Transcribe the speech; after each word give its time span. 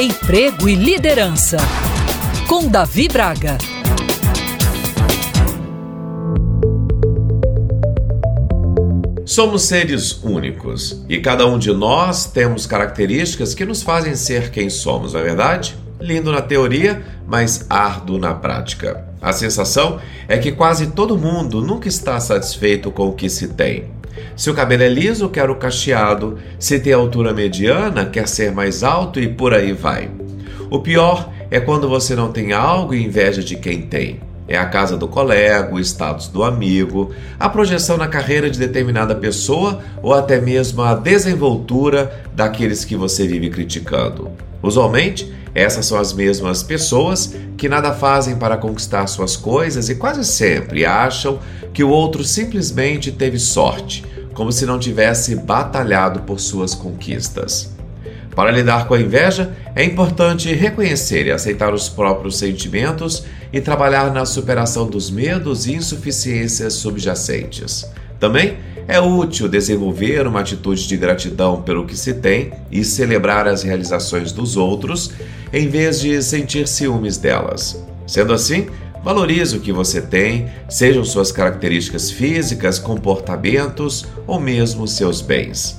Emprego 0.00 0.68
e 0.68 0.76
Liderança, 0.76 1.56
com 2.46 2.68
Davi 2.68 3.08
Braga. 3.08 3.58
Somos 9.26 9.62
seres 9.62 10.22
únicos 10.22 11.04
e 11.08 11.18
cada 11.18 11.48
um 11.48 11.58
de 11.58 11.72
nós 11.72 12.26
temos 12.26 12.64
características 12.64 13.54
que 13.54 13.64
nos 13.64 13.82
fazem 13.82 14.14
ser 14.14 14.52
quem 14.52 14.70
somos, 14.70 15.14
não 15.14 15.20
é 15.20 15.24
verdade? 15.24 15.76
Lindo 16.00 16.30
na 16.30 16.42
teoria, 16.42 17.02
mas 17.26 17.66
árduo 17.68 18.18
na 18.18 18.32
prática. 18.32 19.04
A 19.20 19.32
sensação 19.32 19.98
é 20.28 20.38
que 20.38 20.52
quase 20.52 20.92
todo 20.92 21.18
mundo 21.18 21.60
nunca 21.60 21.88
está 21.88 22.20
satisfeito 22.20 22.92
com 22.92 23.08
o 23.08 23.14
que 23.14 23.28
se 23.28 23.48
tem. 23.48 23.97
Se 24.36 24.50
o 24.50 24.54
cabelo 24.54 24.82
é 24.82 24.88
liso, 24.88 25.28
quer 25.28 25.50
o 25.50 25.56
cacheado. 25.56 26.38
Se 26.58 26.78
tem 26.78 26.92
altura 26.92 27.32
mediana, 27.32 28.06
quer 28.06 28.28
ser 28.28 28.52
mais 28.52 28.82
alto 28.82 29.20
e 29.20 29.28
por 29.28 29.54
aí 29.54 29.72
vai. 29.72 30.10
O 30.70 30.80
pior 30.80 31.32
é 31.50 31.58
quando 31.58 31.88
você 31.88 32.14
não 32.14 32.30
tem 32.30 32.52
algo 32.52 32.94
e 32.94 33.04
inveja 33.04 33.42
de 33.42 33.56
quem 33.56 33.82
tem. 33.82 34.20
É 34.46 34.56
a 34.56 34.66
casa 34.66 34.96
do 34.96 35.06
colega, 35.06 35.74
o 35.74 35.78
status 35.78 36.28
do 36.28 36.42
amigo, 36.42 37.12
a 37.38 37.50
projeção 37.50 37.98
na 37.98 38.08
carreira 38.08 38.48
de 38.48 38.58
determinada 38.58 39.14
pessoa 39.14 39.80
ou 40.02 40.14
até 40.14 40.40
mesmo 40.40 40.80
a 40.80 40.94
desenvoltura 40.94 42.24
daqueles 42.34 42.82
que 42.84 42.96
você 42.96 43.26
vive 43.26 43.50
criticando. 43.50 44.30
Usualmente, 44.62 45.32
essas 45.58 45.86
são 45.86 45.98
as 45.98 46.12
mesmas 46.12 46.62
pessoas 46.62 47.34
que 47.56 47.68
nada 47.68 47.92
fazem 47.92 48.36
para 48.36 48.56
conquistar 48.56 49.06
suas 49.06 49.36
coisas 49.36 49.88
e 49.88 49.96
quase 49.96 50.24
sempre 50.24 50.86
acham 50.86 51.40
que 51.72 51.82
o 51.82 51.90
outro 51.90 52.22
simplesmente 52.22 53.10
teve 53.10 53.38
sorte, 53.38 54.04
como 54.34 54.52
se 54.52 54.64
não 54.64 54.78
tivesse 54.78 55.34
batalhado 55.34 56.20
por 56.20 56.38
suas 56.38 56.74
conquistas. 56.74 57.76
Para 58.34 58.52
lidar 58.52 58.86
com 58.86 58.94
a 58.94 59.00
inveja, 59.00 59.52
é 59.74 59.82
importante 59.82 60.54
reconhecer 60.54 61.26
e 61.26 61.32
aceitar 61.32 61.74
os 61.74 61.88
próprios 61.88 62.38
sentimentos 62.38 63.24
e 63.52 63.60
trabalhar 63.60 64.12
na 64.12 64.24
superação 64.24 64.86
dos 64.86 65.10
medos 65.10 65.66
e 65.66 65.74
insuficiências 65.74 66.74
subjacentes. 66.74 67.84
Também 68.20 68.58
é 68.88 68.98
útil 68.98 69.46
desenvolver 69.46 70.26
uma 70.26 70.40
atitude 70.40 70.88
de 70.88 70.96
gratidão 70.96 71.60
pelo 71.60 71.84
que 71.84 71.94
se 71.94 72.14
tem 72.14 72.52
e 72.72 72.82
celebrar 72.82 73.46
as 73.46 73.62
realizações 73.62 74.32
dos 74.32 74.56
outros, 74.56 75.12
em 75.52 75.68
vez 75.68 76.00
de 76.00 76.22
sentir 76.22 76.66
ciúmes 76.66 77.18
delas. 77.18 77.84
Sendo 78.06 78.32
assim, 78.32 78.66
valorize 79.04 79.54
o 79.54 79.60
que 79.60 79.72
você 79.72 80.00
tem, 80.00 80.48
sejam 80.70 81.04
suas 81.04 81.30
características 81.30 82.10
físicas, 82.10 82.78
comportamentos 82.78 84.06
ou 84.26 84.40
mesmo 84.40 84.88
seus 84.88 85.20
bens. 85.20 85.78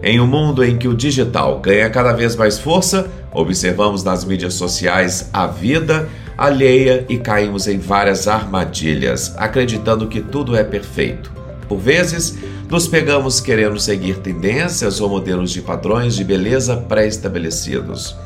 Em 0.00 0.20
um 0.20 0.26
mundo 0.26 0.62
em 0.62 0.78
que 0.78 0.86
o 0.86 0.94
digital 0.94 1.58
ganha 1.58 1.90
cada 1.90 2.12
vez 2.12 2.36
mais 2.36 2.56
força, 2.56 3.10
observamos 3.32 4.04
nas 4.04 4.24
mídias 4.24 4.54
sociais 4.54 5.28
a 5.32 5.48
vida 5.48 6.08
alheia 6.38 7.04
e 7.08 7.16
caímos 7.16 7.66
em 7.66 7.78
várias 7.78 8.28
armadilhas, 8.28 9.34
acreditando 9.36 10.06
que 10.06 10.20
tudo 10.20 10.56
é 10.56 10.62
perfeito. 10.62 11.32
Por 11.68 11.78
vezes, 11.78 12.36
nos 12.68 12.86
pegamos 12.86 13.40
querendo 13.40 13.78
seguir 13.78 14.18
tendências 14.18 15.00
ou 15.00 15.08
modelos 15.08 15.50
de 15.50 15.62
padrões 15.62 16.14
de 16.14 16.24
beleza 16.24 16.76
pré-estabelecidos. 16.76 18.16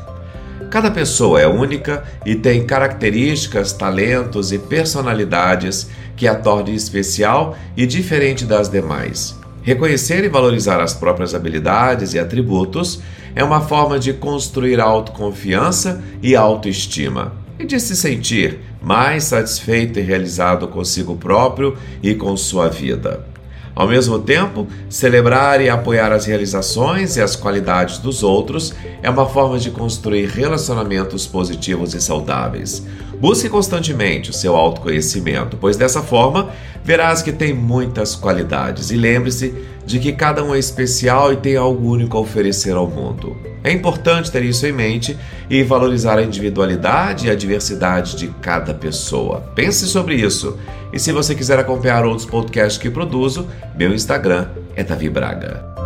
Cada 0.69 0.91
pessoa 0.91 1.41
é 1.41 1.47
única 1.47 2.03
e 2.25 2.35
tem 2.35 2.65
características, 2.65 3.73
talentos 3.73 4.51
e 4.51 4.59
personalidades 4.59 5.89
que 6.15 6.27
a 6.27 6.35
tornem 6.35 6.75
especial 6.75 7.57
e 7.75 7.87
diferente 7.87 8.45
das 8.45 8.69
demais. 8.69 9.35
Reconhecer 9.63 10.23
e 10.23 10.29
valorizar 10.29 10.79
as 10.79 10.93
próprias 10.93 11.33
habilidades 11.33 12.13
e 12.13 12.19
atributos 12.19 13.01
é 13.35 13.43
uma 13.43 13.61
forma 13.61 13.99
de 13.99 14.13
construir 14.13 14.79
autoconfiança 14.79 16.03
e 16.21 16.35
autoestima 16.35 17.33
e 17.59 17.65
de 17.65 17.79
se 17.79 17.95
sentir 17.95 18.59
mais 18.81 19.25
satisfeito 19.25 19.99
e 19.99 20.01
realizado 20.01 20.67
consigo 20.69 21.15
próprio 21.15 21.77
e 22.01 22.15
com 22.15 22.35
sua 22.37 22.69
vida. 22.69 23.27
Ao 23.75 23.87
mesmo 23.87 24.19
tempo, 24.19 24.67
celebrar 24.89 25.61
e 25.61 25.69
apoiar 25.69 26.11
as 26.11 26.25
realizações 26.25 27.15
e 27.15 27.21
as 27.21 27.35
qualidades 27.35 27.97
dos 27.97 28.23
outros 28.23 28.73
é 29.01 29.09
uma 29.09 29.25
forma 29.25 29.57
de 29.57 29.71
construir 29.71 30.27
relacionamentos 30.27 31.25
positivos 31.25 31.93
e 31.93 32.01
saudáveis. 32.01 32.85
Busque 33.19 33.47
constantemente 33.47 34.31
o 34.31 34.33
seu 34.33 34.55
autoconhecimento, 34.55 35.55
pois 35.55 35.77
dessa 35.77 36.01
forma 36.01 36.49
verás 36.83 37.21
que 37.21 37.31
tem 37.31 37.53
muitas 37.53 38.15
qualidades 38.15 38.91
e 38.91 38.97
lembre-se 38.97 39.53
de 39.85 39.99
que 39.99 40.11
cada 40.11 40.43
um 40.43 40.53
é 40.53 40.59
especial 40.59 41.31
e 41.31 41.37
tem 41.37 41.55
algo 41.55 41.89
único 41.89 42.17
a 42.17 42.21
oferecer 42.21 42.75
ao 42.75 42.87
mundo. 42.87 43.48
É 43.63 43.71
importante 43.71 44.31
ter 44.31 44.43
isso 44.43 44.65
em 44.65 44.71
mente 44.71 45.17
e 45.49 45.63
valorizar 45.63 46.17
a 46.17 46.23
individualidade 46.23 47.27
e 47.27 47.29
a 47.29 47.35
diversidade 47.35 48.15
de 48.15 48.27
cada 48.41 48.73
pessoa. 48.73 49.41
Pense 49.55 49.85
sobre 49.87 50.15
isso. 50.15 50.57
E 50.93 50.99
se 50.99 51.11
você 51.11 51.35
quiser 51.35 51.59
acompanhar 51.59 52.05
outros 52.05 52.25
podcasts 52.25 52.81
que 52.81 52.89
produzo, 52.89 53.47
meu 53.75 53.93
Instagram 53.93 54.47
é 54.75 54.83
Davi 54.83 55.09
Braga. 55.09 55.78